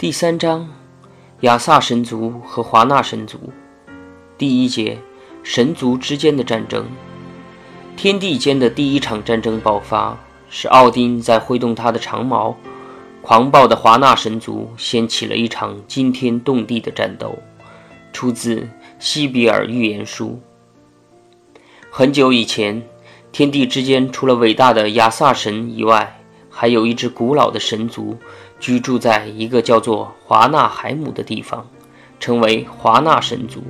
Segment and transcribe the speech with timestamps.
[0.00, 0.66] 第三章，
[1.40, 3.38] 亚萨神族和华纳神族。
[4.38, 4.96] 第一节，
[5.42, 6.86] 神族之间的战争。
[7.98, 10.18] 天地间的第一场战争爆发，
[10.48, 12.56] 是奥丁在挥动他的长矛，
[13.20, 17.38] 狂暴的华纳神族掀起了一场惊天动地的战斗。
[18.10, 18.56] 出自
[18.98, 20.40] 《西比尔预言书》。
[21.90, 22.82] 很久以前，
[23.32, 28.16] 天地之间除了伟大的亚萨神以外，还有一支古老的神族。
[28.60, 31.66] 居住在一个叫做华纳海姆的地方，
[32.20, 33.62] 称为华纳神族。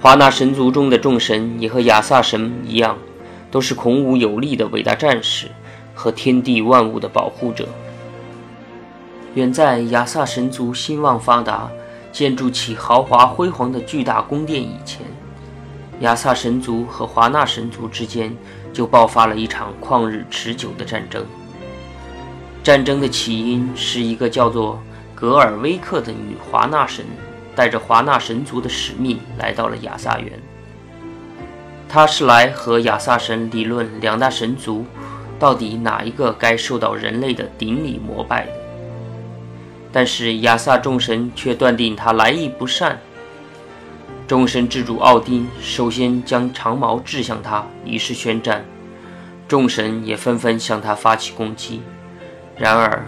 [0.00, 2.96] 华纳神族中的众神也和亚萨神一样，
[3.50, 5.48] 都是孔武有力的伟大战士
[5.94, 7.68] 和天地万物的保护者。
[9.34, 11.68] 远在亚萨神族兴旺发达、
[12.12, 15.00] 建筑起豪华辉煌的巨大宫殿以前，
[16.00, 18.32] 亚萨神族和华纳神族之间
[18.72, 21.26] 就爆发了一场旷日持久的战争。
[22.64, 24.82] 战争的起因是一个叫做
[25.14, 27.04] 格尔威克的女华纳神，
[27.54, 30.32] 带着华纳神族的使命来到了亚萨园。
[31.86, 34.86] 她是来和亚萨神理论两大神族
[35.38, 38.52] 到底哪一个该受到人类的顶礼膜拜的。
[39.92, 42.98] 但是亚萨众神却断定他来意不善。
[44.26, 48.64] 众神之主奥丁首先将长矛掷向他，以示宣战。
[49.46, 51.82] 众神也纷纷向他发起攻击。
[52.56, 53.04] 然而，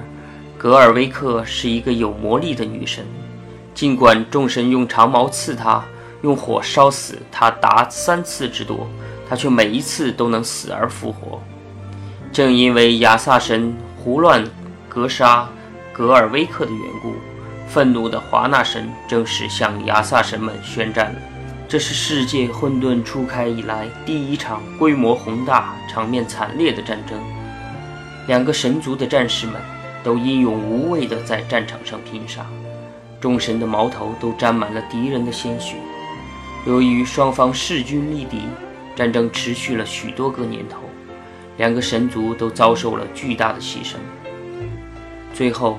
[0.58, 3.04] 格尔威克是一个有魔力的女神，
[3.74, 5.84] 尽管众神用长矛刺她，
[6.22, 8.88] 用火烧死她达三次之多，
[9.28, 11.40] 她却每一次都能死而复活。
[12.32, 14.44] 正因为亚萨神胡乱
[14.88, 15.48] 格杀
[15.92, 17.14] 格尔威克的缘故，
[17.68, 21.20] 愤怒的华纳神正式向亚萨神们宣战了。
[21.68, 27.18] 这是世界混沌初开以来第一场规模宏大、场面惨烈的战争。
[28.26, 29.54] 两个神族的战士们
[30.02, 32.44] 都英勇无畏地在战场上拼杀，
[33.20, 35.76] 众神的矛头都沾满了敌人的鲜血。
[36.66, 38.42] 由于双方势均力敌，
[38.96, 40.80] 战争持续了许多个年头，
[41.56, 43.94] 两个神族都遭受了巨大的牺牲。
[45.32, 45.78] 最后，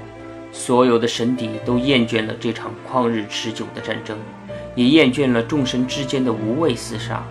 [0.54, 4.18] 所有的神邸都厌倦了这场旷日持久的战争，
[4.76, 7.26] 也厌倦了众神之间的无畏厮杀，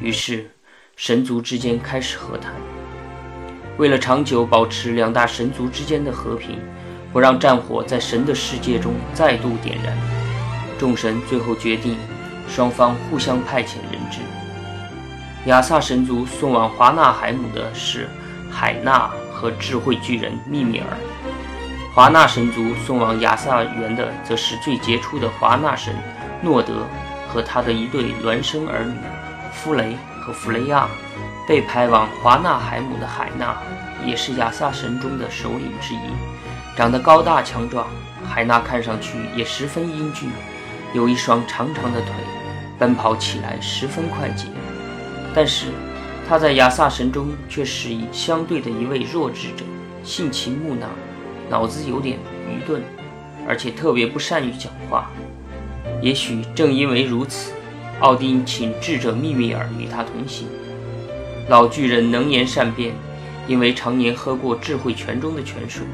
[0.00, 0.50] 于是
[0.96, 2.54] 神族之间开始和谈。
[3.78, 6.58] 为了长久保持两大神族之间的和平，
[7.12, 9.94] 不让战火在神的世界中再度点燃，
[10.78, 11.96] 众神最后决定，
[12.48, 14.20] 双方互相派遣人质。
[15.44, 18.08] 亚萨神族送往华纳海姆的是
[18.50, 20.86] 海纳和智慧巨人密米尔，
[21.94, 25.94] 华纳神族送往亚萨园的则是最杰出的华纳神
[26.42, 26.86] 诺德
[27.28, 28.94] 和他的一对孪生儿女
[29.52, 30.88] 弗雷和弗雷亚。
[31.46, 33.56] 被派往华纳海姆的海纳，
[34.04, 35.98] 也是亚萨神中的首领之一，
[36.76, 37.86] 长得高大强壮。
[38.28, 40.28] 海纳看上去也十分英俊，
[40.92, 42.10] 有一双长长的腿，
[42.76, 44.46] 奔跑起来十分快捷。
[45.32, 45.66] 但是
[46.28, 49.64] 他在亚萨神中却是以相对的一位弱智者，
[50.02, 50.88] 性情木讷，
[51.48, 52.18] 脑子有点
[52.50, 52.82] 愚钝，
[53.48, 55.08] 而且特别不善于讲话。
[56.02, 57.52] 也许正因为如此，
[58.00, 60.48] 奥丁请智者密米尔与他同行。
[61.48, 62.92] 老巨人能言善辩，
[63.46, 65.86] 因为常年喝过智慧泉中的泉水，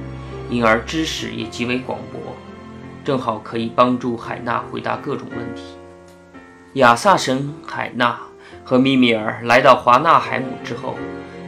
[0.48, 2.34] 因而知识也极为广博，
[3.04, 5.62] 正好可以帮助海纳回答各种问题。
[6.74, 8.18] 亚萨神海纳
[8.64, 10.96] 和米米尔来到华纳海姆之后，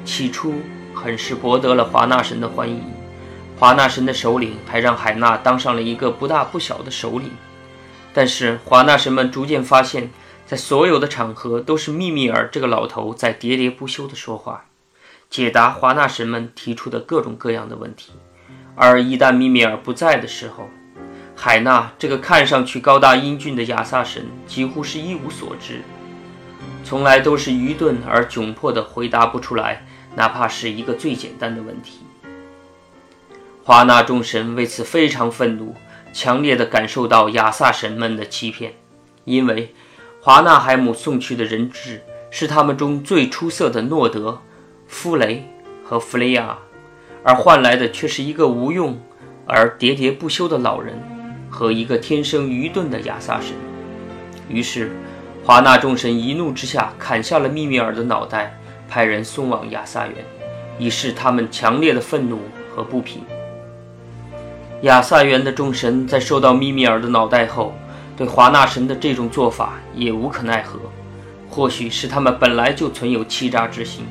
[0.05, 0.53] 起初
[0.93, 2.83] 很是博得了华纳神的欢迎。
[3.59, 7.31] 华纳神的首领还让海纳当上了一个不大不小的首领，
[8.13, 10.11] 但是华纳神们逐渐发现。
[10.47, 14.67] 在所有的场合，都是密米尔这个老头在喋喋不休地说话，
[15.31, 18.13] 解答华纳神们提出的各种各样的问题。
[18.77, 20.69] 而一旦密米尔不在的时候，
[21.35, 25.81] 海纳这个看上去高大英俊的亚萨神几乎是一无所知，
[26.85, 32.01] 从来都是愚钝而窘迫地回答不出来，哪怕是一个最简单的问题。
[33.63, 35.75] 华纳众神为此非常愤怒，
[36.13, 38.75] 强烈地感受到亚萨神们的欺骗，
[39.25, 39.75] 因为。
[40.25, 42.01] 华纳海姆送去的人质
[42.31, 44.41] 是他们中最出色的诺德、
[44.87, 45.47] 夫雷
[45.85, 46.57] 和弗雷亚，
[47.23, 48.99] 而换来的却是一个无用
[49.47, 50.95] 而喋喋不休的老人
[51.51, 53.51] 和一个天生愚钝的亚萨神。
[54.49, 54.93] 于是，
[55.45, 60.17] 华纳众神一怒之下砍下了密米尔的脑袋，派人送往亚萨园，
[60.79, 62.39] 以示他们强烈的愤怒
[62.75, 63.21] 和不平。
[64.85, 67.75] 亚萨园的众神在收到密米尔的脑袋后。
[68.17, 70.79] 对华纳神的这种做法也无可奈何，
[71.51, 74.05] 或许是他们本来就存有欺诈之心，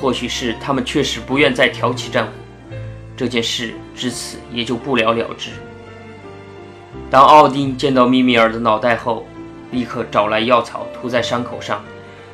[0.00, 2.32] 或许是他们确实不愿再挑起战火，
[3.16, 5.50] 这件事至此也就不了了之。
[7.08, 9.24] 当奥丁见到米米尔的脑袋后，
[9.70, 11.84] 立刻找来药草涂在伤口上，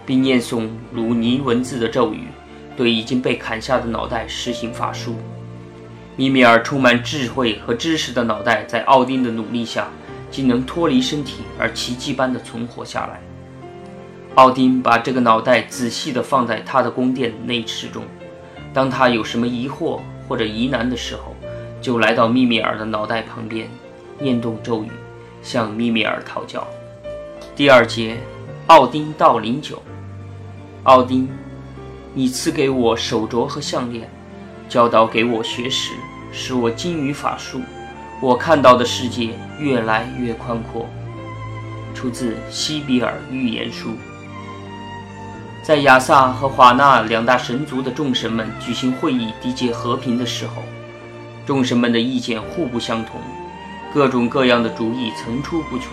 [0.06, 2.28] 并念诵鲁尼文字的咒语，
[2.74, 5.16] 对已经被砍下的脑袋施行法术。
[6.16, 9.88] 米米尔充满智慧和知识的脑袋，在奥丁的努力下，
[10.32, 13.20] 竟能脱离身体而奇迹般的存活下来。
[14.34, 18.02] 奥丁把这个脑袋仔细地放在他的宫殿内室中，
[18.72, 21.36] 当他有什么疑惑或者疑难的时候，
[21.82, 23.68] 就来到密米尔的脑袋旁边，
[24.18, 24.88] 念动咒语，
[25.42, 26.66] 向密米尔讨教。
[27.54, 28.16] 第二节，
[28.68, 29.82] 奥丁道零九。
[30.84, 31.28] 奥丁，
[32.14, 34.08] 你赐给我手镯和项链。
[34.68, 35.92] 教导给我学识，
[36.32, 37.60] 使我精于法术。
[38.22, 40.88] 我看到的世界越来越宽阔。
[41.92, 43.90] 出自《西比尔预言书》。
[45.60, 50.62] 在亚萨和华纳两大神族的众神们举行会议缔结和平的时候，
[51.44, 53.20] 众神们的意见互不相同，
[53.92, 55.88] 各种各样的主意层出不穷，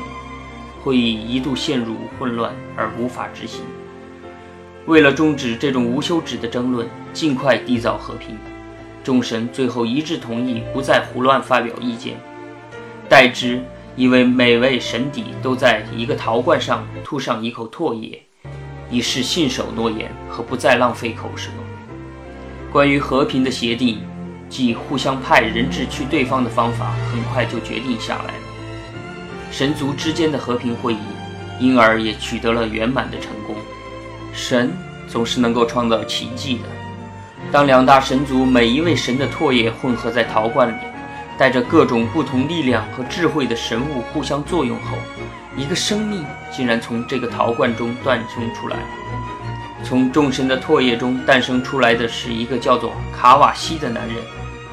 [0.84, 3.62] 会议一度陷入混乱而无法执行。
[4.86, 8.38] 为了终止这种无休止的争论，尽快缔造和平。
[9.04, 12.18] 众神最后一致同意，不再胡乱发表意见，
[13.08, 13.62] 代之
[13.96, 18.22] 以为每位神邸都在一个陶罐上吐上一口唾液，
[18.90, 21.50] 以示信守诺言和不再浪费口舌。
[22.72, 24.00] 关于和平的协定，
[24.48, 28.44] 即互相派人质去对方的方法，很快就决定下来了。
[29.52, 31.00] 神族之间的和平会议，
[31.60, 33.56] 因而也取得了圆满的成功。
[34.34, 34.72] 神
[35.08, 36.79] 总是能够创造奇迹的。
[37.52, 40.76] 当两大神族每一位神的唾液混合在陶罐里，
[41.38, 44.98] 带着各种不同力量和智慧的神物互相作用后，
[45.58, 48.78] 一个生命竟然从这个陶罐中诞生出来。
[49.84, 54.18] 从众神的唾液中诞生出来的是一个叫做卡瓦西的男人，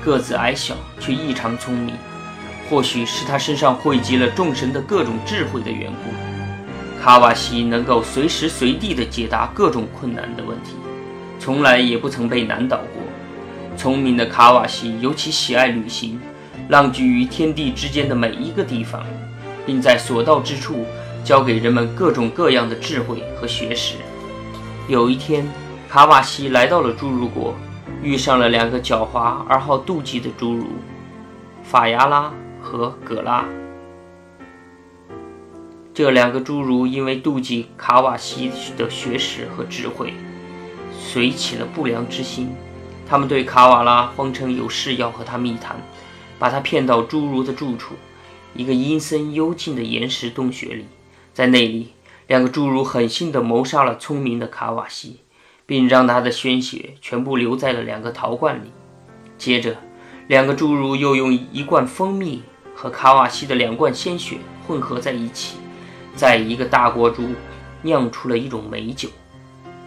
[0.04, 1.94] 个子矮小却异常聪明。
[2.68, 10.72] 或许是他身上汇集了众神的各种智慧的缘故，卡瓦西能够随时随地地解答各种困难的问题。
[11.46, 13.00] 从来也不曾被难倒过。
[13.76, 16.18] 聪明的卡瓦西尤其喜爱旅行，
[16.70, 19.06] 浪迹于天地之间的每一个地方，
[19.64, 20.84] 并在所到之处
[21.22, 23.94] 教给人们各种各样的智慧和学识。
[24.88, 25.46] 有一天，
[25.88, 27.54] 卡瓦西来到了侏儒国，
[28.02, 30.66] 遇上了两个狡猾而好妒忌的侏儒——
[31.62, 33.44] 法牙拉和葛拉。
[35.94, 40.12] 这两个侏儒因为妒忌卡瓦西的学识和智慧。
[41.16, 42.54] 遂起了不良之心，
[43.08, 45.74] 他们对卡瓦拉谎称有事要和他密谈，
[46.38, 47.94] 把他骗到侏儒的住处，
[48.54, 50.84] 一个阴森幽静的岩石洞穴里。
[51.32, 51.94] 在那里，
[52.26, 55.20] 两个侏儒狠心地谋杀了聪明的卡瓦西，
[55.64, 58.70] 并让他的鲜血全部留在了两个陶罐里。
[59.38, 59.74] 接着，
[60.28, 62.42] 两个侏儒又用一罐蜂蜜
[62.74, 64.36] 和卡瓦西的两罐鲜血
[64.66, 65.56] 混合在一起，
[66.14, 67.34] 在一个大锅中
[67.80, 69.08] 酿出了一种美酒。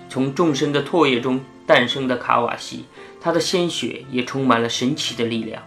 [0.09, 2.85] 从众生的唾液中诞生的卡瓦西，
[3.21, 5.61] 他的鲜血也充满了神奇的力量。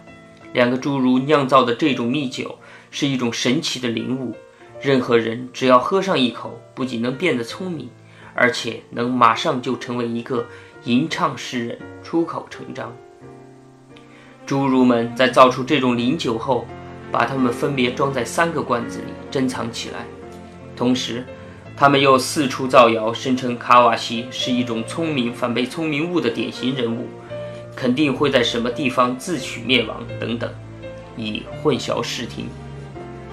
[0.51, 2.59] 两个侏儒酿造的这种蜜酒
[2.91, 4.35] 是一种神奇的灵物，
[4.81, 7.89] 任何人只要喝上一口，不仅能变得聪明，
[8.35, 10.45] 而且能马上就成为一个
[10.83, 12.93] 吟唱诗人，出口成章。
[14.45, 16.67] 侏儒们在造出这种灵酒后，
[17.09, 20.05] 把它们分别装在三个罐子里珍藏起来，
[20.75, 21.25] 同时。
[21.75, 27.07] 他们又四处造谣，声称卡瓦西是一种聪明反被聪明误的典型人物，
[27.75, 30.49] 肯定会在什么地方自取灭亡等等，
[31.17, 32.47] 以混淆视听。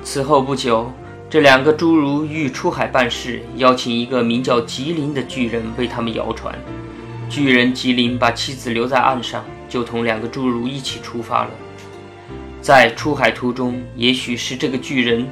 [0.02, 0.90] 此后不久，
[1.28, 6.58] 这两个侏儒欲出海办事，邀请一个名叫吉林的巨人为他们摇船。
[7.28, 11.50] 巨人吉林把妻子留在岸上，就同两个侏儒一起出发了。
[12.62, 15.26] 在出海途中，也许是这个巨人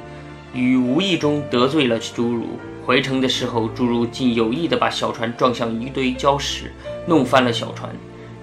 [0.53, 2.59] 与无意中得罪了侏儒。
[2.89, 6.73] 回程的时候，侏儒竟有意地把小船撞向一堆礁石，
[7.05, 7.87] 弄翻了小船。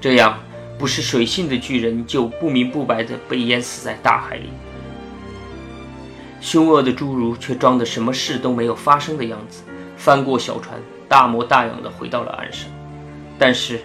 [0.01, 0.39] 这样，
[0.79, 4.51] 不是水性的巨人就不明不白地被淹死在大海里。
[6.41, 9.65] 凶恶的侏儒却装的什么事都没有发生的样子，
[9.97, 12.71] 翻过小船，大模大样地回到了岸上。
[13.37, 13.81] 但是，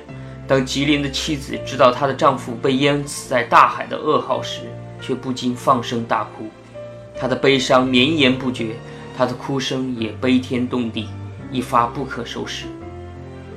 [0.48, 4.60] 当吉林的妻子知道她的丈夫被淹死在大海的噩耗时，
[5.02, 6.52] 却不禁放声大哭，
[7.20, 8.76] 她的悲伤绵延不绝。
[9.18, 11.08] 他的哭声也悲天动地，
[11.52, 12.66] 一发不可收拾。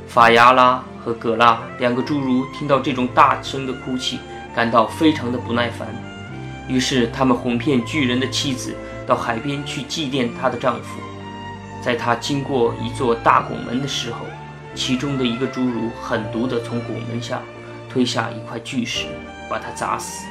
[0.07, 4.19] 法牙拉和葛拉两个侏儒听到这种大声的哭泣，
[4.55, 5.89] 感到非常的不耐烦。
[6.69, 8.75] 于是，他们哄骗巨人的妻子
[9.07, 11.01] 到海边去祭奠她的丈夫。
[11.83, 14.21] 在他经过一座大拱门的时候，
[14.75, 17.43] 其中的一个侏儒狠毒地从拱门下
[17.91, 19.07] 推下一块巨石，
[19.51, 20.27] 把他砸死。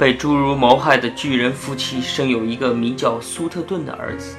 [0.00, 4.34] 被侏儒谋害的巨人夫妻生有一个名叫苏特顿的儿子，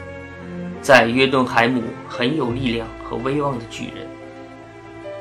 [0.81, 4.07] 在约顿海姆很有力量和威望的巨人。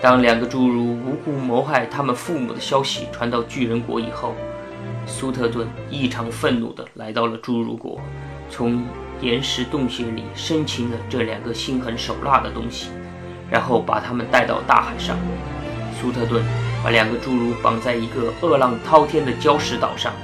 [0.01, 4.35] 当两个侏儒无故谋害他们父母的消息传到巨人国以后，
[5.05, 8.01] 苏特顿异常愤怒地来到了侏儒国，
[8.49, 8.83] 从
[9.21, 12.89] 岩石洞穴里生擒了这两个心狠手辣的东西，
[13.51, 15.19] 然后把他们带到大海上。
[16.01, 16.43] 苏特顿
[16.83, 20.15] 把两个侏儒绑在一个恶浪滔天的礁石岛上，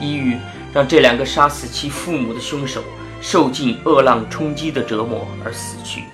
[0.00, 0.36] 意欲
[0.72, 2.82] 让这两个杀死其父母的凶手
[3.20, 6.04] 受尽恶浪冲击的折磨而死去。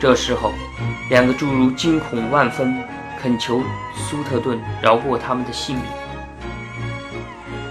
[0.00, 0.52] 这时候，
[1.10, 2.74] 两个侏儒惊恐万分，
[3.20, 3.62] 恳求
[3.94, 5.84] 苏特顿饶过他们的性命。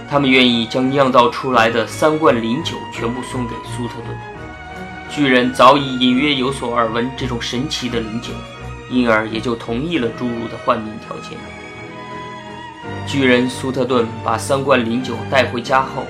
[0.08, 4.16] 他们愿意将酿造出来的三罐灵酒全部送给苏特顿。
[5.10, 8.30] 巨人早已隐约有所耳闻这种神奇的灵酒，
[8.88, 11.38] 因而也就同意了侏儒的换命条件。
[13.06, 16.04] 巨人苏特顿把三罐灵酒带回家后，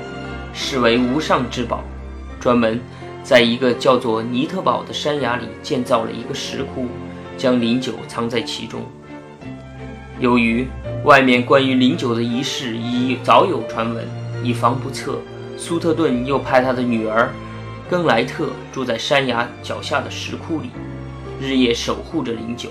[0.52, 1.82] 视为无上之宝，
[2.38, 2.80] 专门。
[3.24, 6.88] 在一个叫做尼特堡的山崖里建造了一个石窟，
[7.36, 8.82] 将灵酒藏在其中。
[10.18, 10.66] 由于
[11.04, 14.04] 外面关于灵酒的仪式已早有传闻，
[14.42, 15.20] 以防不测，
[15.56, 17.32] 苏特顿又派他的女儿
[17.88, 20.70] 根莱特住在山崖脚下的石窟里，
[21.40, 22.70] 日夜守护着灵酒。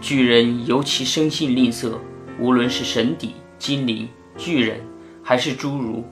[0.00, 1.92] 巨人尤其生性吝啬，
[2.40, 4.80] 无论是神邸、精灵、巨人，
[5.22, 6.02] 还是侏儒，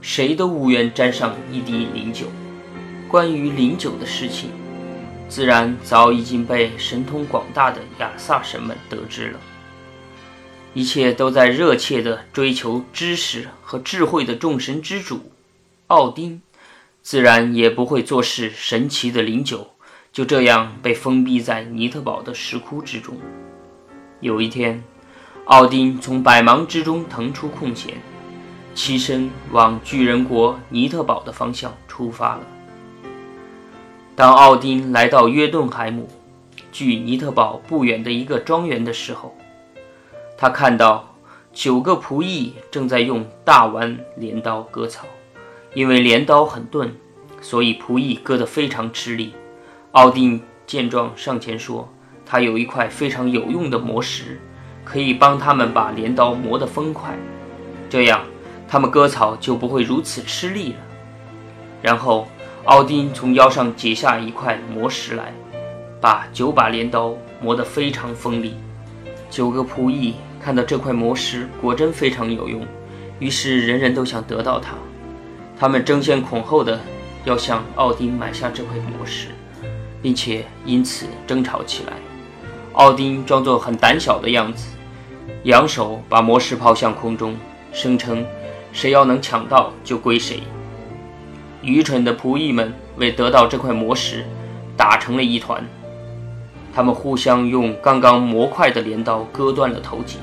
[0.00, 2.26] 谁都无缘沾上一滴灵酒。
[3.06, 4.48] 关于灵酒的事情，
[5.28, 9.40] 自然早已经被神通广大的亚萨神们得知了。
[10.72, 15.30] 一切都在热切地追求知识和智慧的众神之主
[15.88, 16.40] 奥丁，
[17.02, 19.70] 自然也不会坐视神奇的灵酒
[20.12, 23.16] 就这样被封闭在尼特堡的石窟之中。
[24.20, 24.82] 有一天，
[25.46, 27.94] 奥丁从百忙之中腾出空闲，
[28.74, 32.40] 起身往巨人国尼特堡的方向出发了。
[34.16, 36.08] 当奥丁来到约顿海姆，
[36.72, 39.36] 距尼特堡不远的一个庄园的时候，
[40.38, 41.14] 他看到
[41.52, 45.04] 九个仆役正在用大弯镰刀割草。
[45.74, 46.94] 因为镰刀很钝，
[47.40, 49.34] 所以仆役割得非常吃力。
[49.90, 51.92] 奥丁见状上前说
[52.24, 54.40] ：“他有一块非常有用的磨石，
[54.84, 57.16] 可以帮他们把镰刀磨得锋快，
[57.88, 58.20] 这样
[58.68, 60.78] 他们割草就不会如此吃力了。”
[61.82, 62.28] 然后。
[62.66, 65.34] 奥丁从腰上解下一块磨石来，
[66.00, 68.54] 把九把镰刀磨得非常锋利。
[69.28, 72.66] 九个仆役看到这块磨石果真非常有用，
[73.18, 74.78] 于是人人都想得到它。
[75.58, 76.80] 他们争先恐后的
[77.26, 79.28] 要向奥丁买下这块磨石，
[80.00, 81.92] 并且因此争吵起来。
[82.72, 84.68] 奥丁装作很胆小的样子，
[85.44, 87.36] 扬手把魔石抛向空中，
[87.70, 88.24] 声称
[88.72, 90.42] 谁要能抢到就归谁。
[91.60, 94.24] 愚蠢的仆役们为得到这块魔石，
[94.74, 95.62] 打成了一团。
[96.74, 100.18] 他们互相用刚刚磨快的镰刀割断了头颈。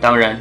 [0.00, 0.40] 当然，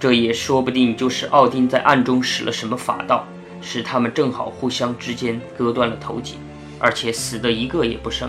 [0.00, 3.24] 这也说不定就是奥丁在暗中使了什么法道，
[3.60, 6.38] 使他们正好互相之间割断了头颈，
[6.78, 8.28] 而且死的一个也不剩。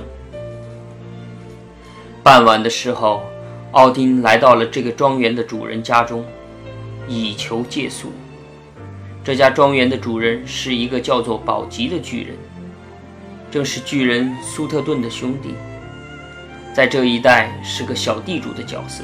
[2.22, 3.24] 傍晚的时候，
[3.74, 6.26] 奥丁来到了这个庄园的主人家中，
[7.08, 8.12] 以求借宿。
[9.24, 12.36] 这家庄园的主人是一个叫做宝吉的巨人，
[13.52, 15.54] 正是巨人苏特顿的兄弟，
[16.74, 19.04] 在这一带是个小地主的角色。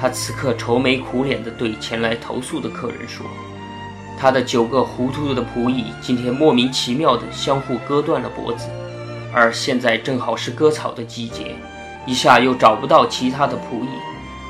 [0.00, 3.26] 他此刻愁眉苦脸地对前来投诉的客人说
[4.18, 8.68] ：“他的九个糊涂的仆役今天莫名其妙地相互割断了脖子，
[9.30, 11.54] 而现在正好是割草的季节，
[12.08, 13.88] 一下又找不到其他的仆役，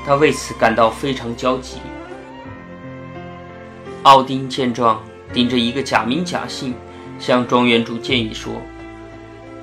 [0.05, 1.79] 他为此感到非常焦急。”
[4.03, 6.73] 奥丁见状，顶着一个假名假姓，
[7.19, 8.53] 向庄园主建议说：“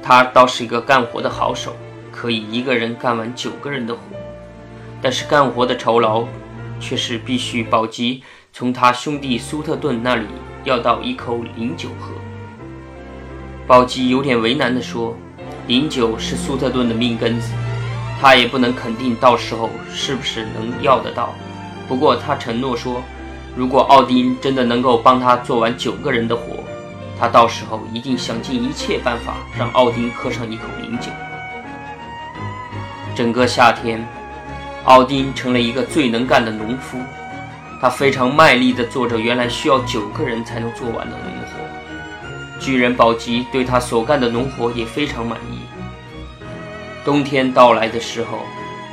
[0.02, 1.74] 他倒是一个干活的好手，
[2.12, 4.00] 可以一个人干完九个人的活。
[5.00, 6.26] 但是干活的酬劳，
[6.78, 8.22] 却是必须宝吉
[8.52, 10.26] 从他兄弟苏特顿那里
[10.64, 12.12] 要到一口灵酒喝。”
[13.66, 15.16] 宝吉有点为难地说
[15.66, 17.52] ：“灵酒是苏特顿的命根子，
[18.20, 21.34] 他也不能肯定到时候是不是能要得到。
[21.88, 23.02] 不过他承诺说。”
[23.56, 26.62] 如果奥丁真的能够帮他做完九个人的活，
[27.18, 31.10] 他到时候一定想尽一切办法让奥丁喝上一口灵酒。
[33.14, 34.06] 整个夏天，
[34.84, 36.98] 奥丁成了一个最能干的农夫，
[37.80, 42.60] 他非常卖力地做着原来需要九个人才能做完的农活。
[42.60, 45.55] 巨人宝吉对他所干的农活也非常满意。
[47.06, 48.40] 冬天到来的时候，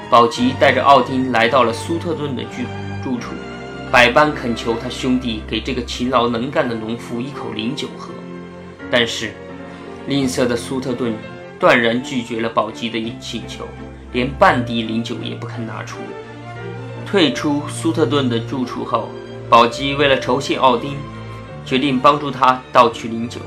[0.07, 2.63] 宝吉带着奥丁来到了苏特顿的居
[3.03, 3.31] 住处。
[3.91, 8.11] 百般恳求他兄弟给这个勤劳能干的农夫一口灵酒喝，
[8.91, 9.31] 但是
[10.07, 11.15] 吝啬的苏特顿
[11.59, 13.67] 断然拒绝了宝吉的请求，
[14.11, 15.97] 连半滴灵酒也不肯拿出。
[17.07, 19.09] 退出苏特顿的住处后，
[19.49, 20.97] 宝鸡为了酬谢奥丁，
[21.65, 23.41] 决定帮助他盗取灵酒。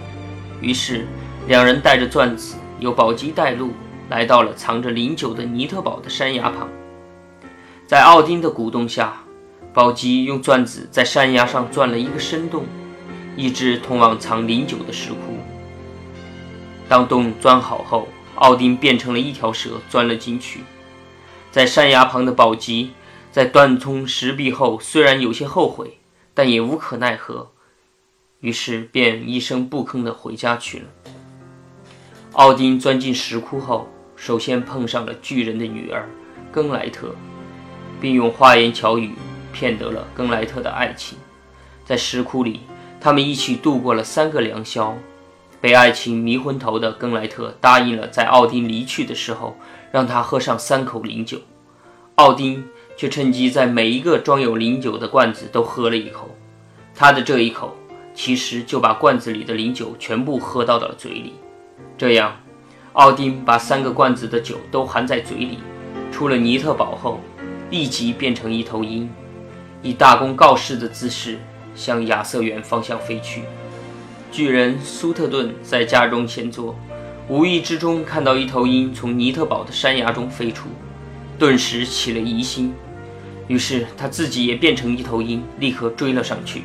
[0.61, 1.06] 于是，
[1.46, 3.70] 两人带着钻子，由宝鸡带路，
[4.08, 6.68] 来到了藏着灵酒的尼特堡的山崖旁。
[7.86, 9.22] 在奥丁的鼓动下，
[9.72, 12.64] 宝鸡用钻子在山崖上钻了一个深洞，
[13.36, 15.38] 一直通往藏灵酒的石窟。
[16.88, 20.60] 当洞钻好后，奥丁变成了一条蛇，钻了进去。
[21.50, 22.90] 在山崖旁的宝鸡，
[23.32, 25.98] 在断通石壁后，虽然有些后悔，
[26.34, 27.50] 但也无可奈何。
[28.40, 30.84] 于是便一声不吭地回家去了。
[32.32, 36.08] 奥丁钻进石窟后，首先碰上了巨人的女儿
[36.50, 37.14] 更莱特，
[38.00, 39.12] 并用花言巧语
[39.52, 41.16] 骗得了更莱特的爱情。
[41.85, 42.61] 在石窟里，
[43.00, 44.96] 他们一起度过了三个良宵。
[45.61, 49.56] 被爱情迷昏头的更莱特答应了，在奥丁离去的时候，
[49.92, 51.38] 让他喝上三口灵酒。
[52.16, 52.64] 奥丁
[52.96, 56.35] 却趁机在每一个装有灵酒的罐子都喝了一口。
[56.94, 57.76] 他的这一口。
[58.18, 61.35] 其实就把罐子里的灵酒全部喝到了嘴里，
[61.99, 62.35] 这样，
[62.96, 65.58] 奥丁把三个罐子的酒都含在嘴里，
[66.10, 67.20] 出了尼特堡后，
[67.68, 69.06] 立即变成一头鹰，
[69.82, 71.38] 以大功告示的姿势
[71.74, 73.42] 向亚瑟园方向飞去。
[74.32, 76.74] 巨人苏特顿在家中闲坐，
[77.28, 80.70] 无意之中看到一头鹰从尼特堡的山崖中飞出，
[81.38, 82.72] 顿时起了疑心，
[83.46, 86.62] 于是他自己也变成一头鹰，立刻追了上去。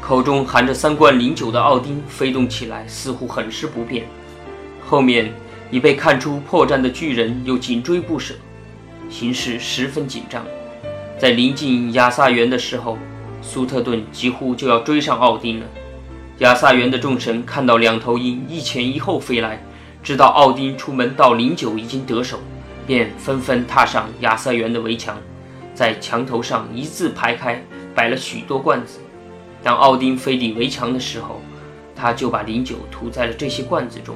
[0.00, 4.06] 口中含着三罐灵酒的奥丁飞动起来，似乎很是不便。
[4.88, 5.32] 后面
[5.72, 8.34] 已被看出破绽的巨人又紧追不舍，
[9.10, 10.44] 形势十分紧张。
[11.18, 12.96] 在临近亚萨园的时候，
[13.42, 15.66] 苏特顿几乎就要追上奥丁了。
[16.38, 19.60] 亚萨园的众神看到两头鹰一前一后飞来，
[20.04, 22.38] 知道奥丁出门到灵酒已经得手，
[22.86, 25.18] 便纷纷踏上亚萨园的围墙，
[25.74, 27.60] 在墙头上一字排开，
[27.92, 29.00] 摆了许多罐子。
[29.64, 31.40] 当奥丁飞抵围墙的时候，
[31.96, 34.14] 他就把灵酒涂在了这些罐子中。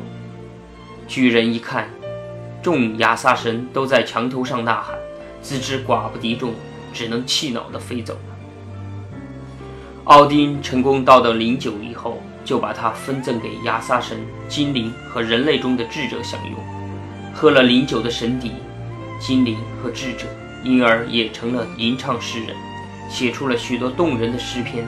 [1.11, 1.91] 巨人一看，
[2.63, 4.97] 众亚萨神都在墙头上呐喊，
[5.43, 6.55] 自知寡不敌众，
[6.93, 8.37] 只能气恼地飞走了。
[10.05, 14.19] 奥丁成功盗得灵酒以后，就把它分赠给亚萨神、
[14.49, 16.55] 精灵和人类中的智者享用。
[17.35, 18.53] 喝了灵酒的神邸、
[19.19, 20.29] 精灵和智者，
[20.63, 22.55] 因而也成了吟唱诗人，
[23.09, 24.87] 写出了许多动人的诗篇。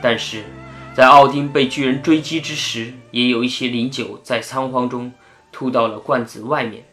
[0.00, 0.44] 但是，
[0.94, 5.12] 在奥丁被巨人追击之时，也有一些灵酒在仓皇中
[5.52, 6.84] 吐到了罐子外面，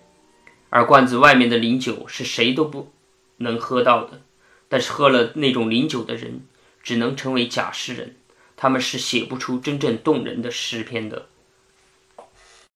[0.70, 2.92] 而罐子外面的灵酒是谁都不
[3.38, 4.22] 能喝到的。
[4.68, 6.46] 但是喝了那种灵酒的人，
[6.84, 8.18] 只能成为假诗人，
[8.56, 11.28] 他们是写不出真正动人的诗篇的。